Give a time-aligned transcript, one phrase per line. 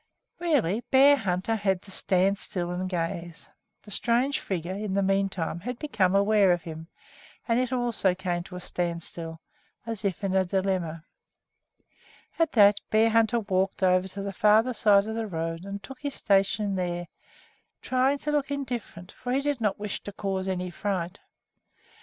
[0.39, 3.47] Really, Bearhunter had to stand still and gaze.
[3.83, 6.87] The strange figure, in the meantime, had become aware of him,
[7.47, 9.39] and it also came to a standstill,
[9.85, 11.03] as if in a dilemma.
[12.39, 16.15] At that, Bearhunter walked over to the farther side of the road and took his
[16.15, 17.07] station there,
[17.83, 21.19] trying to look indifferent, for he did not wish to cause any fright.